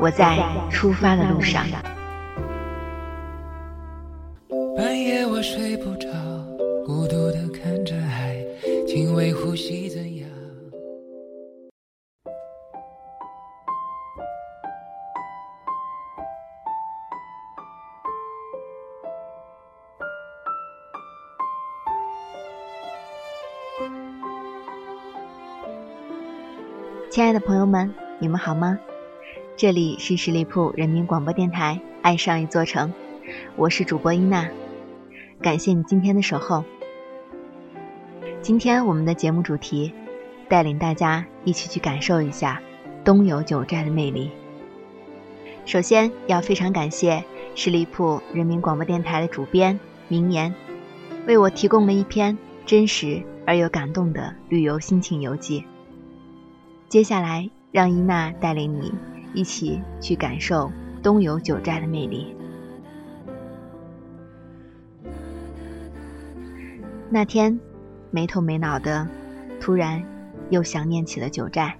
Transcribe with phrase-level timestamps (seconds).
[0.00, 0.38] 我在
[0.70, 1.66] 出发的路上。
[4.76, 6.08] 半夜我睡不着，
[6.86, 8.36] 孤独的看着海，
[8.86, 10.28] 轻微呼吸怎样？
[27.10, 28.78] 亲爱的朋友们，你们好吗？
[29.58, 32.90] 这里是十里铺人民广播电台《爱上一座城》，
[33.56, 34.48] 我是主播伊娜，
[35.42, 36.64] 感谢你今天的守候。
[38.40, 39.92] 今天我们的节目主题，
[40.48, 42.62] 带领大家一起去感受一下
[43.02, 44.30] 东游九寨的魅力。
[45.66, 47.24] 首先要非常感谢
[47.56, 50.54] 十里铺人民广播电台的主编明言，
[51.26, 55.64] 为我提供了一篇真实而又感动的旅游心情游记。
[56.88, 58.94] 接下来，让伊娜带领你。
[59.34, 60.70] 一起去感受
[61.02, 62.34] 东游九寨的魅力。
[67.10, 67.58] 那天，
[68.10, 69.06] 没头没脑的，
[69.60, 70.02] 突然
[70.50, 71.76] 又想念起了九寨。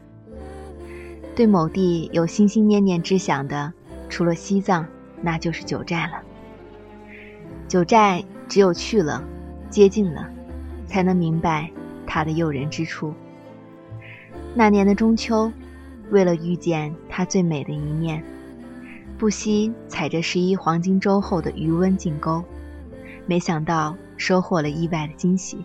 [1.34, 3.72] 对某地有心心念念之想的，
[4.08, 4.86] 除了西藏，
[5.22, 6.22] 那就是九寨了。
[7.66, 9.22] 九寨只有去了，
[9.68, 10.28] 接近了，
[10.86, 11.70] 才能明白
[12.06, 13.12] 它的诱人之处。
[14.54, 15.52] 那年的中秋。
[16.10, 18.22] 为了遇见它最美的一面，
[19.18, 22.42] 不惜踩着十一黄金周后的余温进沟，
[23.26, 25.58] 没想到收获了意外的惊喜。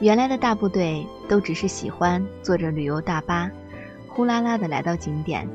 [0.00, 3.50] 原来的大部队都只是喜欢坐着旅游大巴，
[4.06, 5.48] 呼啦啦的来到景点，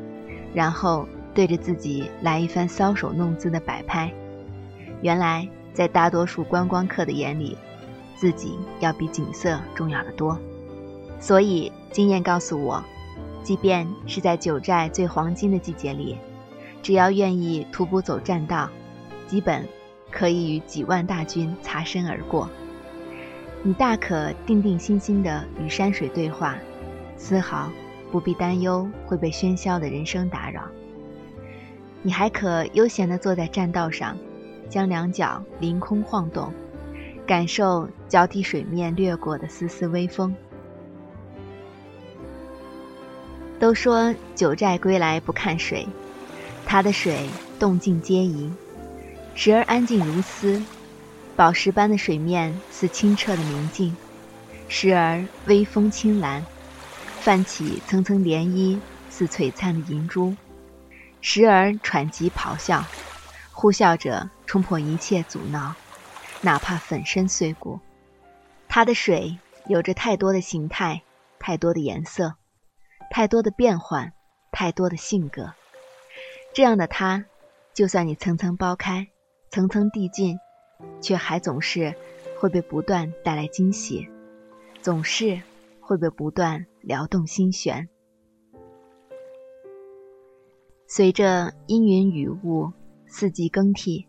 [0.54, 4.12] 然后对着自己来一番搔首弄姿的摆拍。
[5.02, 7.58] 原来在大多数观光客的眼里，
[8.18, 10.38] 自己要比景色重要的多。
[11.24, 12.84] 所以，经验告诉我，
[13.44, 16.18] 即便是在九寨最黄金的季节里，
[16.82, 18.70] 只要愿意徒步走栈道，
[19.26, 19.66] 基本
[20.12, 22.50] 可以与几万大军擦身而过。
[23.62, 26.58] 你大可定定心心的与山水对话，
[27.16, 27.72] 丝毫
[28.12, 30.64] 不必担忧会被喧嚣的人声打扰。
[32.02, 34.18] 你还可悠闲地坐在栈道上，
[34.68, 36.52] 将两脚凌空晃动，
[37.26, 40.36] 感受脚底水面掠过的丝丝微风。
[43.59, 45.88] 都说九寨归来不看水，
[46.66, 48.52] 它的水动静皆宜，
[49.36, 50.62] 时而安静如斯，
[51.36, 53.96] 宝石般的水面似清澈的明镜；
[54.68, 56.46] 时而微风轻蓝，
[57.19, 58.78] 泛起层层涟漪，
[59.09, 60.36] 似璀璨的银珠；
[61.22, 62.84] 时而喘急咆哮，
[63.52, 65.74] 呼啸着冲破一切阻挠，
[66.42, 67.80] 哪怕粉身碎骨。
[68.68, 69.38] 它的水
[69.68, 71.02] 有着太多的形态，
[71.40, 72.36] 太多的颜色。
[73.16, 74.12] 太多的变换，
[74.51, 75.53] 太多的性格，
[76.51, 77.25] 这样的他，
[77.72, 79.07] 就算你层层剥开，
[79.51, 80.40] 层层递进，
[81.00, 81.94] 却还总是
[82.40, 84.09] 会被不断带来惊喜，
[84.81, 85.40] 总是
[85.79, 87.88] 会被不断撩动心弦。
[90.88, 92.74] 随着阴云雨雾，
[93.06, 94.07] 四季更替，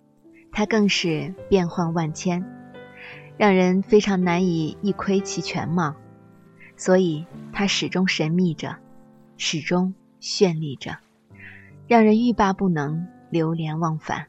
[0.50, 2.42] 它更是变幻万千，
[3.36, 5.94] 让人非常难以一窥其全貌，
[6.74, 8.82] 所以它始终神秘着。
[9.44, 10.96] 始终绚丽着，
[11.86, 14.24] 让人欲罢不能、流连忘返。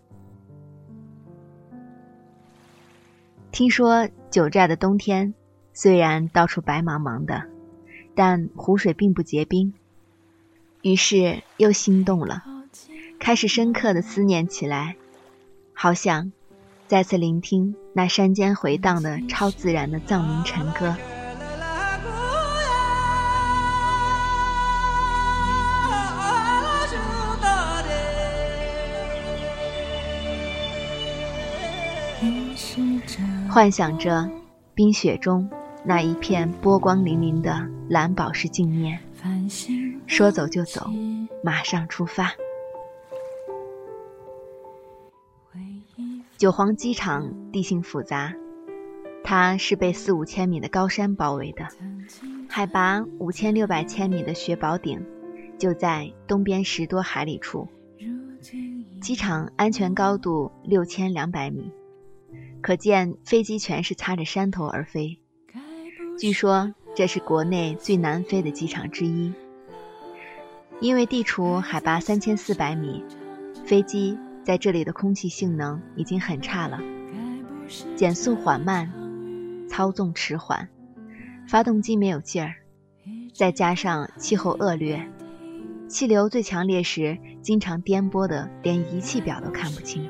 [3.49, 5.33] 听说九寨的冬天
[5.71, 7.45] 虽然到处白茫茫的，
[8.13, 9.73] 但湖水并不结冰。
[10.81, 12.43] 于是又心动了，
[13.17, 14.97] 开始深刻的思念起来，
[15.71, 16.33] 好想
[16.87, 20.93] 再次聆听那山间回荡的超自然的藏民晨歌。
[33.49, 34.29] 幻想着
[34.73, 35.49] 冰雪中
[35.83, 38.99] 那一片波光粼粼的蓝宝石镜面，
[40.07, 40.89] 说走就走，
[41.43, 42.33] 马上出发。
[46.37, 48.33] 九黄机场地形复杂，
[49.23, 51.65] 它是被四五千米的高山包围的，
[52.49, 55.01] 海拔五千六百千米的雪宝顶，
[55.57, 57.67] 就在东边十多海里处。
[59.01, 61.71] 机场安全高度六千两百米，
[62.65, 65.19] 可见飞机全是擦着山头而飞。
[66.17, 69.31] 据说这是国内最难飞的机场之一，
[70.79, 73.03] 因为地处海拔三千四百米，
[73.63, 76.79] 飞机在这里的空气性能已经很差了，
[77.95, 78.91] 减速缓慢，
[79.69, 80.67] 操纵迟缓，
[81.47, 82.55] 发动机没有劲儿，
[83.31, 85.07] 再加上气候恶劣。
[85.87, 90.09] 气流最强烈时，经常颠簸的连仪器表都看不清。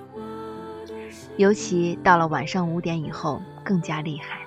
[1.37, 4.41] 尤其到了晚上五点以后，更加厉害。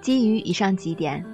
[0.00, 1.24] 基于以上几点，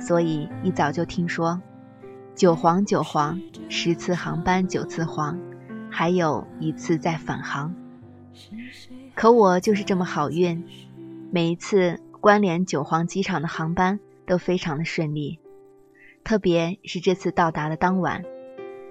[0.00, 1.60] 所以一早就听说
[2.34, 5.38] “九黄九黄”，十次航班九次黄，
[5.90, 7.74] 还有一次在返航。
[9.14, 10.64] 可我就是这么好运，
[11.30, 15.38] 每一次关联九黄机场的航班都非常的顺利。
[16.24, 18.24] 特别是这次到达的当晚，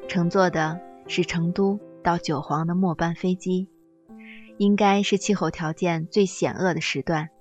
[0.07, 3.67] 乘坐的是成都到九黄的末班飞机，
[4.61, 7.31] 应该是气候条件最险恶的时段，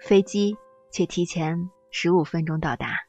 [0.00, 0.56] 飞机
[0.90, 3.00] 却提前十五分钟到达。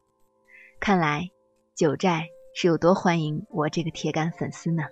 [0.77, 1.29] 看来
[1.73, 4.83] 九寨是有多欢迎我这个铁杆粉丝呢？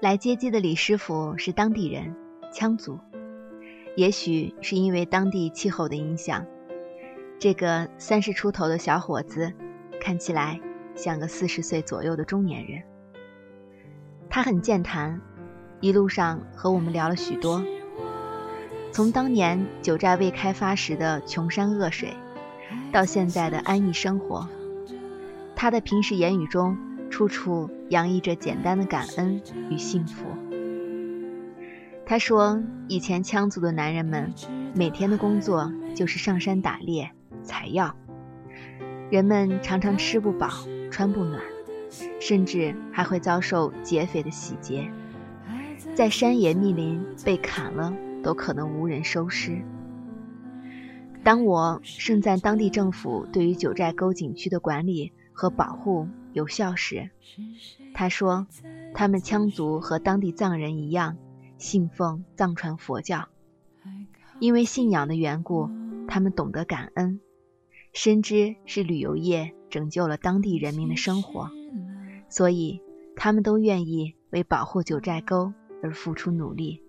[0.00, 2.16] 来接机的李师傅是当地人，
[2.52, 2.98] 羌族，
[3.94, 6.44] 也许是因为当地气候的影响。
[7.38, 9.52] 这个三十出头的小伙子，
[10.00, 10.60] 看起来
[10.96, 12.82] 像个四十岁左右的中年人。
[14.36, 15.18] 他很健谈，
[15.80, 17.64] 一路上和我们聊了许多，
[18.92, 22.12] 从当年九寨未开发时的穷山恶水，
[22.92, 24.46] 到现在的安逸生活，
[25.54, 26.76] 他的平时言语中
[27.08, 29.40] 处处洋溢着简单的感恩
[29.70, 30.26] 与幸福。
[32.04, 34.34] 他说，以前羌族的男人们
[34.74, 37.10] 每天的工作就是上山打猎。
[37.42, 37.96] 采药，
[39.08, 40.50] 人们常常吃不饱，
[40.90, 41.40] 穿不暖，
[42.20, 44.90] 甚至还会遭受劫匪的洗劫，
[45.94, 49.62] 在山野密林被砍了都可能无人收尸。
[51.22, 57.10] 当我盛赞当地政府对于九寨沟景区的管理和保护有效时，
[57.94, 58.46] 他说，
[58.94, 61.16] 他们羌族和当地藏人一样，
[61.58, 63.28] 信奉藏传佛教，
[64.38, 65.68] 因为信仰的缘故，
[66.06, 67.20] 他们懂得感恩。
[67.92, 71.50] 深知是旅游业拯救了当地人民的生活，
[72.36, 72.82] 所以
[73.16, 76.82] 他们都愿意为保护九寨沟而付出努力。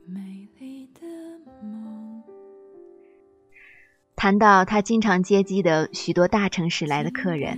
[4.17, 7.57] 谈到他经常接机的许多大城市来的客人，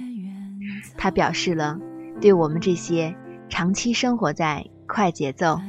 [0.99, 1.79] 他表示了
[2.21, 3.15] 对我们这些
[3.49, 5.59] 长期生活在快节奏、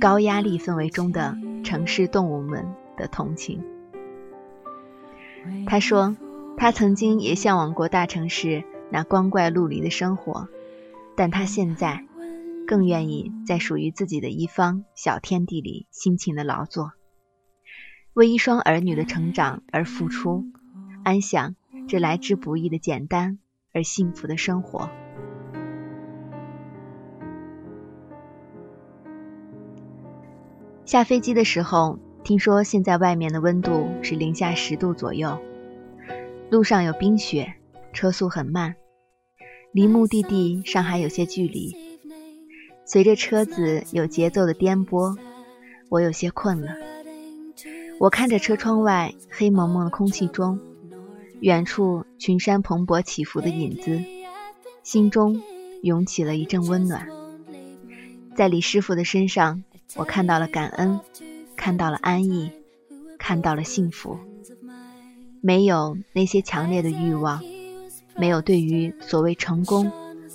[0.00, 2.66] 高压力氛围中的城市动物们
[2.96, 3.62] 的同情。
[5.64, 6.16] 他说。
[6.60, 10.48] 他曾经也向往过大城市那光怪陆离的生活，
[11.18, 12.04] 但他现在
[12.64, 16.92] 更愿意在属于自己的一方小天地里辛勤的劳作，
[18.14, 20.44] 为一双儿女的成长而付出，
[21.02, 21.56] 安享
[21.88, 23.40] 这来之不易的简单
[23.72, 24.88] 而幸福的生活。
[30.84, 35.36] 下飞机的时候，听说现在外面的温度是零下十度左右。
[36.48, 37.54] 路上有冰雪，
[37.92, 38.76] 车速很慢，
[39.72, 41.76] 离目的地尚还有些距离。
[42.84, 45.16] 随着车子有节奏的颠簸，
[45.88, 46.72] 我有些困了。
[47.98, 50.58] 我看着车窗外黑蒙蒙的空气中，
[51.40, 54.02] 远处群山蓬勃起伏的影子，
[54.82, 55.42] 心中
[55.82, 57.06] 涌起了一阵温暖。
[58.36, 59.64] 在李师傅的身上，
[59.96, 61.00] 我看到了感恩，
[61.56, 62.52] 看到了安逸，
[63.18, 64.16] 看到了幸福。
[65.40, 67.42] 没有那些强烈的欲望，
[68.18, 69.90] 没有对于所谓成功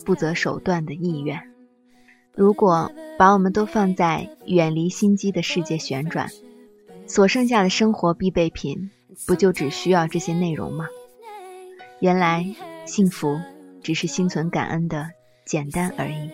[0.05, 1.39] 不择手段的意愿。
[2.33, 6.29] 如果把我们都放在远离心机的世界旋转，
[7.05, 8.89] 所剩下的生活必备品，
[9.27, 10.87] 不就只需要这些内容吗？
[11.99, 12.45] 原来
[12.85, 13.39] 幸福
[13.81, 15.11] 只是心存感恩的
[15.45, 16.31] 简单而已。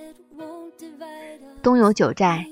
[1.62, 2.46] 东游九寨，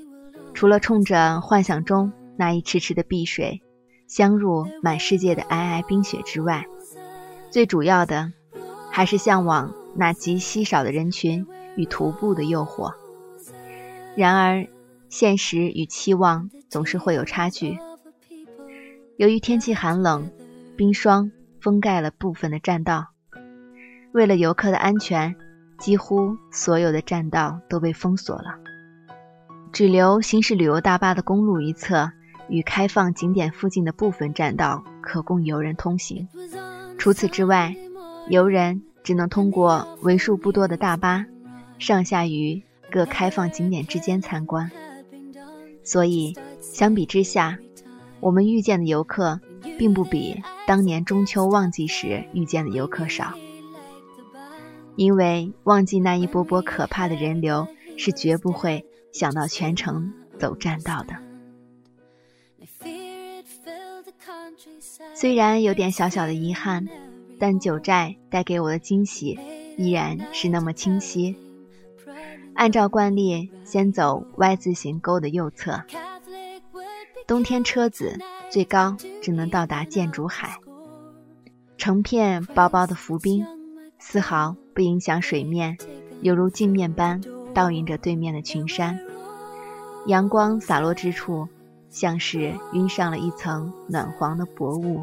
[0.52, 3.62] 除了冲着幻想中那一池池的碧水。
[4.08, 6.64] 相入满世界的皑皑冰雪之外，
[7.50, 8.32] 最主要的
[8.98, 12.92] 还是向往那极稀少的人群与徒步的诱惑。
[14.16, 14.66] 然而，
[15.08, 17.78] 现实与期望总是会有差距。
[19.16, 20.28] 由于天气寒冷，
[20.76, 23.10] 冰霜封盖了部分的栈道。
[24.10, 25.36] 为了游客的安全，
[25.78, 28.58] 几乎所有的栈道都被封锁了，
[29.72, 32.10] 只留行驶旅游大巴的公路一侧。
[32.48, 36.26] 与开放景点附近的部分栈道可供游人通行，
[36.98, 37.76] 除此之外，
[38.28, 41.26] 游人只能通过为数不多的大巴，
[41.78, 44.70] 上下于各开放景点之间参观。
[45.82, 47.58] 所以，相比之下，
[48.20, 49.40] 我们遇见的游客
[49.78, 53.32] 并不比当年中秋旺季时遇见的游客少。
[54.96, 61.14] 因为旺季那一波波可怕的人流，是绝不会想到全程走栈道的。
[65.14, 66.86] 虽然有点小小的遗憾，
[67.38, 69.38] 但九寨带给我的惊喜
[69.76, 71.36] 依然是那么清晰。
[72.54, 75.80] 按照惯例，先走 Y 字形沟的右侧。
[77.26, 78.18] 冬天车子
[78.50, 80.58] 最高只能到达建筑海，
[81.76, 83.46] 成片薄薄的浮冰，
[83.98, 85.76] 丝毫不影响水面，
[86.22, 87.20] 犹如镜面般
[87.54, 88.98] 倒映着对面的群山。
[90.06, 91.48] 阳光洒落之处。
[91.90, 95.02] 像是晕上了一层暖黄的薄雾。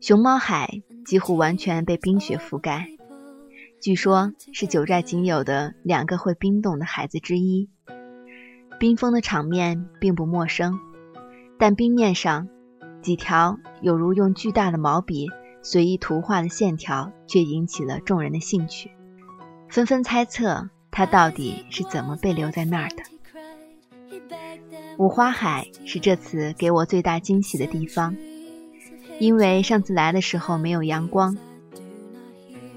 [0.00, 2.86] 熊猫海几乎完全被冰雪覆盖，
[3.82, 7.68] 据说是九寨仅有的两个会冰冻的孩子之一。
[8.78, 10.78] 冰封的场面并不陌生，
[11.58, 12.48] 但冰面上
[13.02, 15.28] 几条有如用巨大的毛笔
[15.60, 18.90] 随意涂画的线条却引起了众人的兴趣，
[19.68, 20.70] 纷纷猜测。
[20.92, 22.96] 它到底是怎么被留在那儿的？
[24.98, 28.16] 五花海是这次给我最大惊喜的地方，
[29.20, 31.36] 因为上次来的时候没有阳光。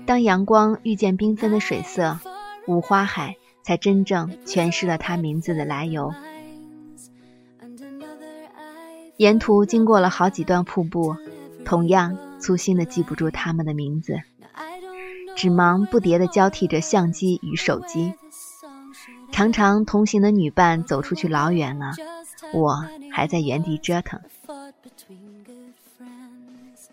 [0.06, 2.20] 当阳光遇见缤纷的水色，
[2.68, 6.14] 五花海才真正诠释了它名字的来由。
[9.16, 11.16] 沿途经过了好几段瀑布，
[11.64, 14.20] 同样粗心的记不住它们的名字。
[15.36, 18.14] 只忙不迭地交替着相机与手机，
[19.32, 21.94] 常常同行的女伴走出去老远了，
[22.54, 24.20] 我还在原地折腾。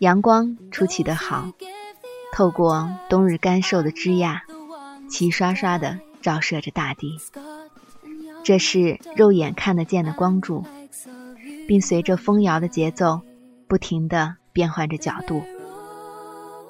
[0.00, 1.52] 阳光出奇的好，
[2.32, 4.40] 透过冬日干瘦的枝桠，
[5.10, 7.18] 齐刷刷地照射着大地。
[8.42, 10.64] 这是肉眼看得见的光柱，
[11.68, 13.20] 并随着风摇的节奏，
[13.68, 15.42] 不停地变换着角度。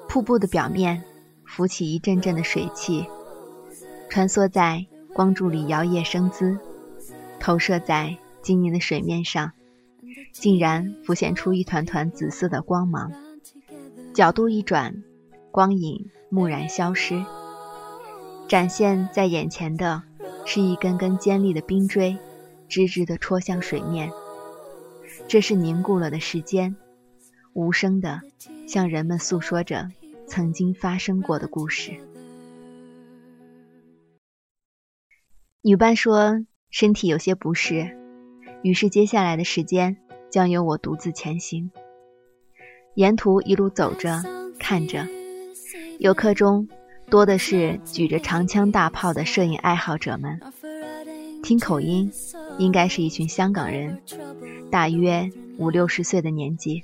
[0.09, 1.01] 瀑布的表面。
[1.43, 3.05] 浮起一阵阵的水汽，
[4.09, 6.57] 穿梭在光柱里摇曳生姿，
[7.41, 9.51] 投射在晶莹的水面上，
[10.31, 13.11] 竟然浮现出一团团紫色的光芒。
[14.13, 15.03] 角度一转，
[15.51, 17.23] 光影蓦然消失，
[18.47, 20.03] 展现在眼前的
[20.45, 22.17] 是一根根尖利的冰锥，
[22.67, 24.11] 直直地戳向水面。
[25.27, 26.75] 这是凝固了的时间，
[27.53, 28.21] 无声地
[28.67, 29.89] 向人们诉说着。
[30.27, 31.91] 曾经发生过的故事。
[35.61, 37.97] 女伴说身体有些不适，
[38.63, 39.97] 于是接下来的时间
[40.31, 41.69] 将由我独自前行。
[42.95, 44.23] 沿途一路走着，
[44.57, 45.05] 看着，
[45.99, 46.67] 游客中
[47.09, 50.39] 多的是举着长枪大炮的摄影爱好者们。
[51.43, 52.11] 听口音，
[52.57, 54.01] 应该是一群香港人，
[54.69, 56.83] 大约五六十岁的年纪。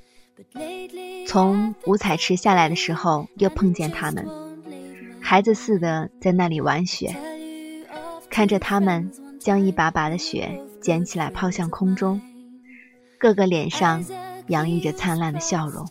[1.26, 4.26] 从五彩池下来的时候，又碰见他们，
[5.20, 7.14] 孩子似的在那里玩雪。
[8.30, 12.20] 看着他们将一把把的雪捡起来抛向空中，
[13.18, 14.04] 个个脸上
[14.46, 15.86] 洋溢着灿烂的笑容。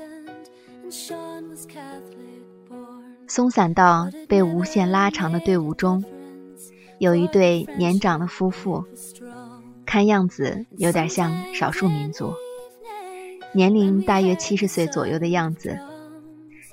[3.28, 6.04] 松散到被无限拉长的队伍中，
[6.98, 8.86] 有一对年长的夫妇，
[9.86, 12.34] 看样子有点像少数民族。
[13.54, 15.78] 年龄大约七十岁左右的样子，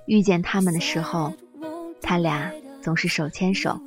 [0.06, 1.32] 遇见他们的时候，
[2.00, 3.80] 他俩总是手牵手，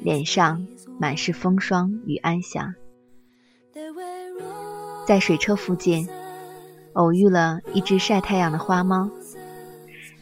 [0.00, 0.66] 脸上
[0.98, 2.74] 满是风霜与安详。
[5.06, 6.08] 在水车附近，
[6.92, 9.10] 偶遇了一只晒太阳的花猫，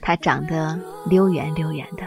[0.01, 2.05] 它长得溜圆溜圆的，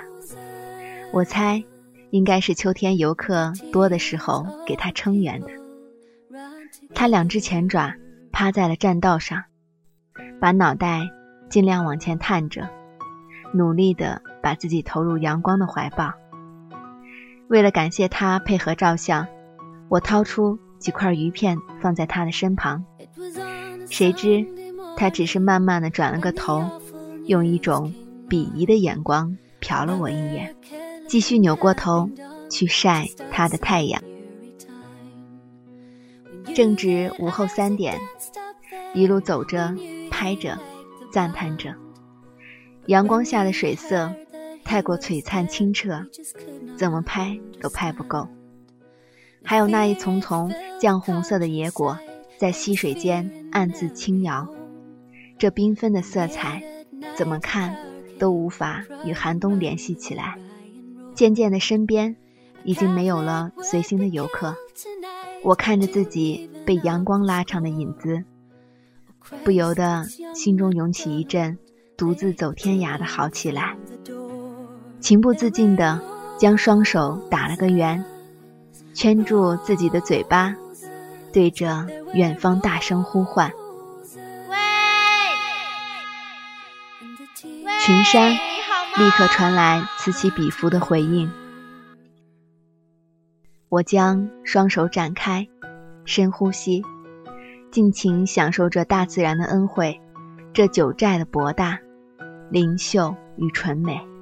[1.12, 1.64] 我猜
[2.12, 5.48] 应该是秋天游客多的时候给它撑圆的。
[6.94, 7.94] 它两只前爪
[8.32, 9.44] 趴在了栈道上。
[10.40, 11.10] 把脑袋
[11.50, 12.68] 尽量往前探着，
[13.54, 16.12] 努力地把自己投入阳光的怀抱。
[17.48, 19.26] 为了感谢他配合照相，
[19.88, 22.84] 我掏出几块鱼片放在他的身旁。
[23.90, 24.46] 谁知
[24.98, 26.64] 他只是慢慢的转了个头，
[27.26, 27.94] 用一种
[28.30, 30.56] 鄙夷的眼光瞟了我一眼，
[31.08, 32.10] 继续扭过头
[32.50, 34.02] 去晒他的太阳。
[36.54, 37.98] 正值午后三点，
[38.94, 39.76] 一路走着。
[40.16, 40.58] 拍着，
[41.12, 41.74] 赞叹着，
[42.86, 44.14] 阳光下的水色
[44.64, 46.06] 太过璀璨清澈，
[46.78, 48.28] 怎么拍都拍不够。
[49.44, 51.98] 还有那一丛丛绛红色的野果，
[52.38, 54.48] 在溪水间暗自轻摇，
[55.38, 56.64] 这缤纷的色彩，
[57.16, 57.76] 怎么看
[58.18, 60.38] 都无法与寒冬联系起来。
[61.14, 62.16] 渐渐的，身边
[62.64, 64.56] 已经没有了随行的游客。
[65.44, 68.24] 我看着自己被阳光拉长的影子，
[69.44, 71.58] 不由得心中涌起一阵
[71.98, 73.76] 独自走天涯的豪气来，
[75.02, 76.02] 情不自禁的
[76.40, 78.04] 将双手打了个圆，
[78.94, 80.56] 圈住自己的嘴巴，
[81.32, 83.52] 对着远方大声呼唤
[84.50, 84.56] ：“喂！”
[87.82, 91.32] 群山立刻传来此起彼伏的回应。
[93.70, 95.48] 我将双手展开，
[96.06, 96.84] 深呼吸，
[97.72, 100.00] 尽情享受着大自然的恩惠，
[100.54, 101.80] 这九寨的博大、
[102.52, 104.13] 灵秀与纯美。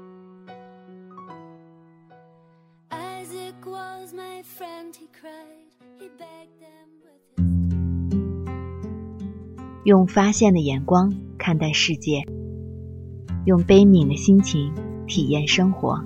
[9.83, 12.23] 用发现的眼光看待世界，
[13.45, 14.71] 用悲悯的心情
[15.07, 16.03] 体验生活，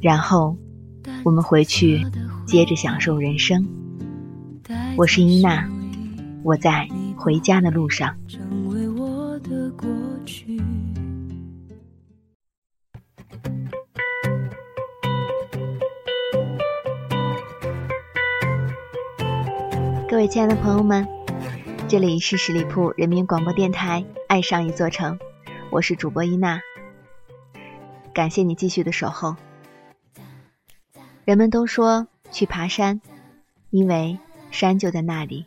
[0.00, 0.56] 然后。
[1.24, 2.00] 我们回去，
[2.46, 3.66] 接着享受人生。
[4.96, 5.68] 我是伊娜，
[6.42, 8.14] 我在回家的路上。
[20.08, 21.06] 各位亲爱的朋友们，
[21.88, 25.18] 这里是十里铺人民广播电台《爱上一座城》，
[25.70, 26.60] 我是主播伊娜，
[28.12, 29.36] 感谢你继续的守候。
[31.24, 33.00] 人们都说去爬山，
[33.70, 34.18] 因为
[34.50, 35.46] 山就在那里；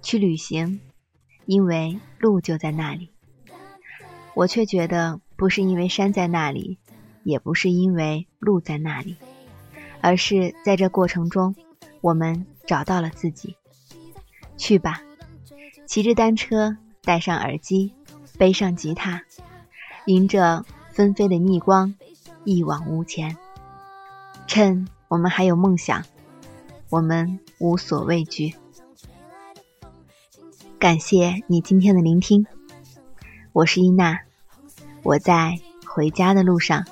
[0.00, 0.80] 去旅行，
[1.44, 3.10] 因为路就在那里。
[4.32, 6.78] 我却觉得，不是因为山在那里，
[7.22, 9.18] 也不是因为路在那里，
[10.00, 11.54] 而是在这过程中，
[12.00, 13.56] 我们找到了自己。
[14.56, 15.02] 去吧，
[15.88, 17.94] 骑着单车，戴上耳机，
[18.36, 19.22] 背上吉他，
[20.04, 21.94] 迎着纷飞的逆光，
[22.44, 23.38] 一往无前。
[24.46, 26.04] 趁我们还有梦想，
[26.90, 28.54] 我们无所畏惧。
[30.78, 32.46] 感谢你今天的聆听，
[33.54, 34.20] 我是伊娜，
[35.02, 36.84] 我在回家的路上，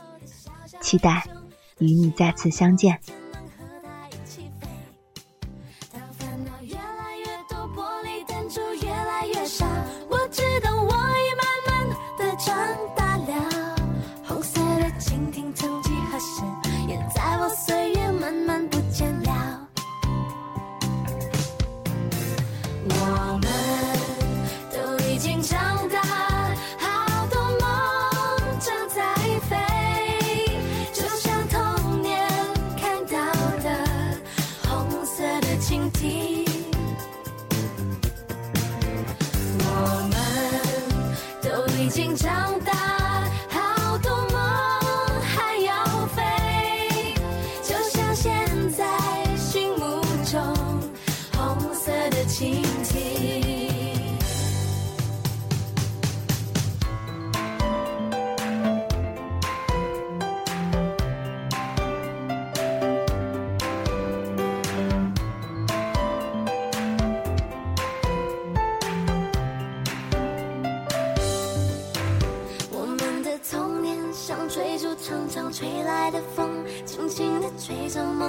[0.81, 1.29] 期待
[1.79, 2.99] 与你再次相见。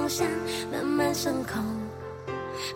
[0.08, 0.26] 像
[0.72, 1.62] 慢慢升空。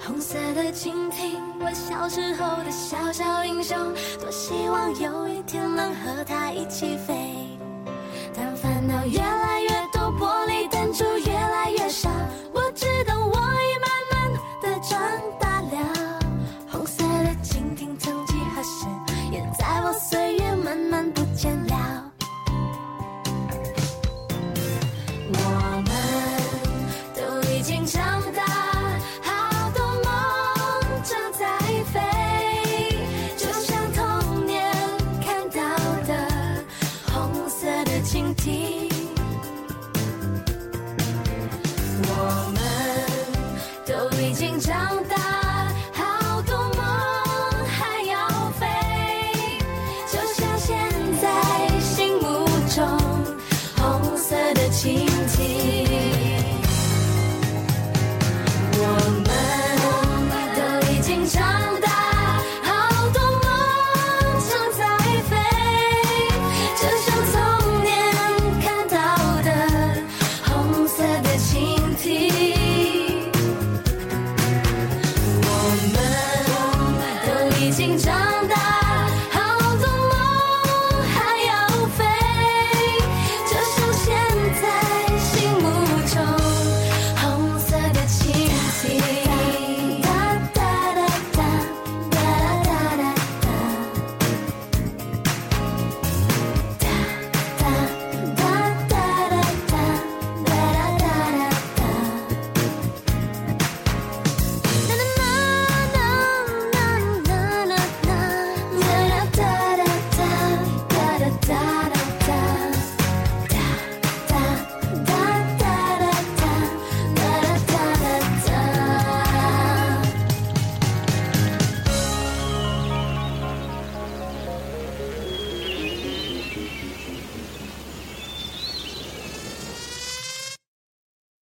[0.04, 3.76] 红色的蜻蜓，我小时候的小小英雄，
[4.20, 7.31] 多希望有一天能和它一起飞。